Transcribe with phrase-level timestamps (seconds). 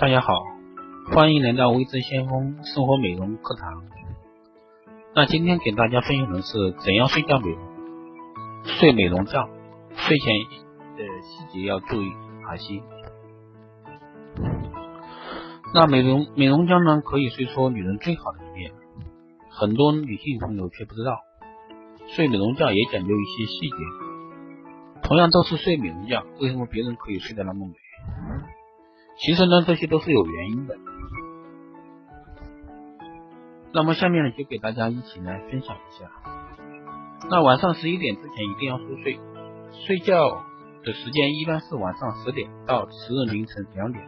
[0.00, 0.32] 大家好，
[1.12, 3.82] 欢迎来到微知先锋生活美容课堂。
[5.14, 7.60] 那今天给大家分享的是怎样睡觉美容，
[8.64, 9.46] 睡美容觉，
[9.94, 10.32] 睡前
[10.96, 12.10] 的细节要注意
[12.46, 12.82] 哪些？
[15.74, 18.72] 那美容美容觉呢，可以睡出女人最好的一面，
[19.50, 21.18] 很多女性朋友却不知道，
[22.16, 23.76] 睡美容觉也讲究一些细节。
[25.02, 27.74] 同样都是睡美容觉，为什么别人可以睡得那么美？
[29.22, 30.76] 其实呢，这些都是有原因的。
[33.72, 36.10] 那么下面呢，就给大家一起来分享一下。
[37.28, 39.20] 那晚上十一点之前一定要入睡，
[39.86, 40.42] 睡觉
[40.82, 44.02] 的时间一般是晚上十点到次日凌晨两点，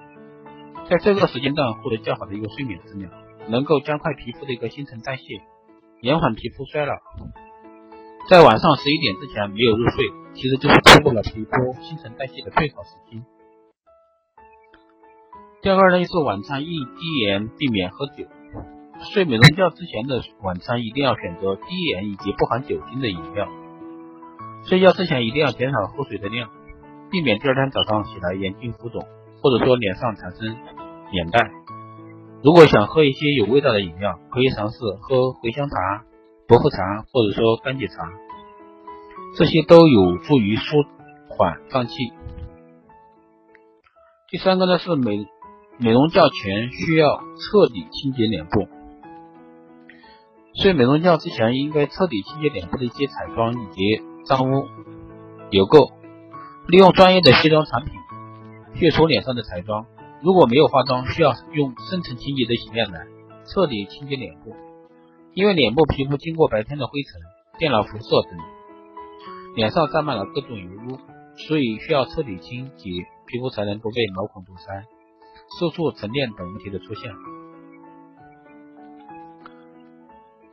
[0.89, 3.13] 在这个时间段获得较好的一个睡眠质量，
[3.49, 5.23] 能够加快皮肤的一个新陈代谢，
[6.01, 6.95] 延缓皮肤衰老。
[8.31, 11.51] 在晚上十一点之前没有入睡，其实就是错过了皮肤
[11.83, 13.23] 新陈代谢的最好时机。
[15.63, 18.25] 第二个呢，就是晚餐宜低盐，避免喝酒。
[19.13, 23.47] 睡美容觉之前的晚餐一定要选择低盐以及不含酒精的饮料。
[24.65, 26.51] 睡觉之前一定要减少喝水的量，
[27.13, 29.07] 避免第二天早上起来眼睛浮肿，
[29.41, 30.49] 或者说脸上产生
[31.13, 31.53] 眼袋。
[32.43, 36.05] 如果想喝一些有味道的饮料，可以尝试喝茴香茶、
[36.49, 38.11] 薄荷茶，或者说甘菊茶，
[39.39, 40.83] 这些都有助于舒
[41.29, 41.95] 缓胀气。
[44.29, 45.25] 第三个呢是美。
[45.83, 48.69] 美容觉前需要彻底清洁脸部。
[50.55, 54.65] 睡美容觉之前应该彻底清洁脸部的一些彩妆以及脏污、
[55.51, 55.91] 油垢，
[56.69, 57.95] 利用专业的卸妆产品
[58.77, 59.87] 去除脸上的彩妆。
[60.23, 63.01] 如果没有化妆，需要用深层清洁的洗面奶
[63.45, 64.55] 彻底清洁脸部。
[65.35, 67.21] 因为脸部皮肤经过白天的灰尘、
[67.59, 68.39] 电脑辐射等，
[69.57, 70.99] 脸上沾满了各种油污，
[71.49, 72.91] 所以需要彻底清洁
[73.27, 74.85] 皮肤，才能不被毛孔堵塞。
[75.59, 77.13] 色素沉淀等问题的出现，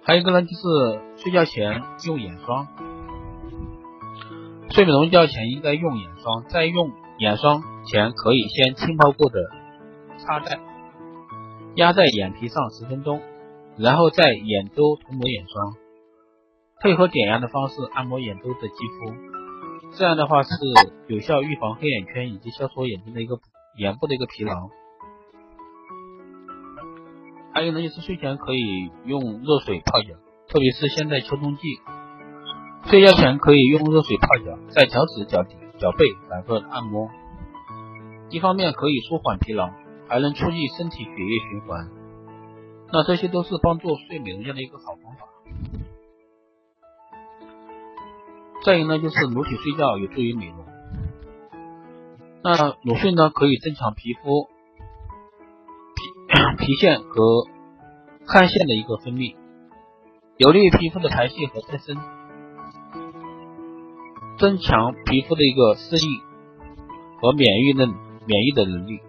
[0.03, 2.68] 还有一个呢，就是睡觉前用眼霜。
[4.72, 9.40] 睡美容觉前应该用眼霜，在用眼霜前可以先浸泡过的
[10.18, 10.59] 擦在
[11.75, 13.22] 压在眼皮上十分钟，
[13.78, 15.75] 然后在眼周涂抹眼霜，
[16.81, 19.13] 配合点压的方式按摩眼周的肌肤，
[19.97, 20.51] 这样的话是
[21.07, 23.40] 有效预防黑眼圈以及消除眼睛的一个
[23.78, 24.53] 眼部的一个疲劳。
[27.54, 30.16] 还有呢，就是睡前可以用热水泡脚，
[30.48, 31.62] 特别是现在秋冬季，
[32.86, 37.10] 睡觉前可以用热水泡脚，在脚趾、脚底、脚背反复按摩，
[38.30, 39.70] 一方面可以舒缓疲劳，
[40.08, 41.90] 还能促进身体血液循环。
[42.92, 45.28] 那这些都是帮助睡美容觉的一个好方法。
[48.64, 50.66] 再一呢，就是裸体睡觉有助于美容。
[52.44, 54.48] 那裸睡呢，可以增强皮肤。
[56.58, 57.46] 皮腺和
[58.26, 59.36] 汗腺的一个分泌，
[60.38, 61.98] 有利于皮肤的排泄和再生，
[64.38, 66.22] 增强皮肤的一个适应
[67.22, 67.90] 和免疫能
[68.26, 69.00] 免疫的能力。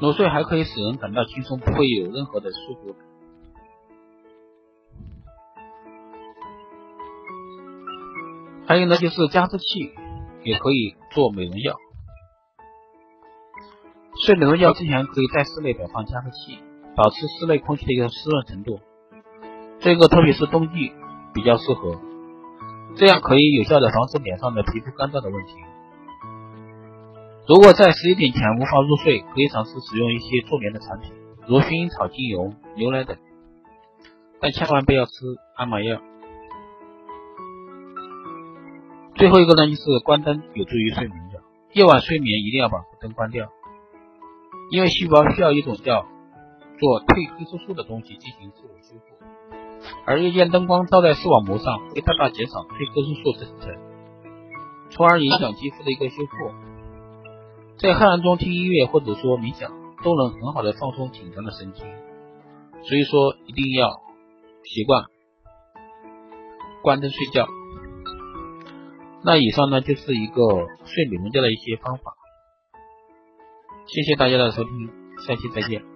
[0.00, 3.06] 裸睡还可以使人感到轻松，不会有任何的束缚感。
[8.66, 9.92] 还有呢，就是加湿器
[10.42, 11.76] 也可以做美容药。
[14.22, 16.58] 睡美容觉之前，可以在室内摆放加湿器，
[16.94, 18.80] 保持室内空气的一个湿润程度。
[19.80, 20.92] 这个特别是冬季
[21.34, 22.00] 比较适合，
[22.96, 25.52] 这样可以有效的防止脸上的皮肤干燥的问题。
[27.46, 31.12] 如果在十一点前无法入睡，可以尝试使用一些助眠的产品，
[31.46, 33.18] 如薰衣草精油、牛奶等，
[34.40, 35.10] 但千万不要吃
[35.56, 36.00] 安眠药。
[39.16, 41.38] 最后一个呢，就是关灯有助于睡眠觉。
[41.72, 43.48] 夜晚睡眠一定要把灯关掉。
[44.70, 46.06] 因为细胞需要一种叫
[46.78, 49.24] 做褪黑素素的东西进行自我修复，
[50.06, 53.72] 而夜间灯光照在视网膜上，会大大减少褪黑素素生成，
[54.90, 56.54] 从而影响肌肤的一个修复。
[57.78, 59.70] 在黑暗中听音乐或者说冥想，
[60.02, 61.84] 都能很好的放松紧张的神经。
[62.82, 63.90] 所以说一定要
[64.64, 65.04] 习惯
[66.82, 67.48] 关灯睡觉。
[69.22, 70.42] 那以上呢就是一个
[70.84, 72.14] 睡美容觉的一些方法。
[73.86, 74.88] 谢谢大家的收听，
[75.26, 75.93] 下期再见。